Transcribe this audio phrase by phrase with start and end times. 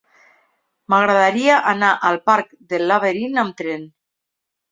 [0.93, 3.87] M'agradaria anar al parc del Laberint amb tren.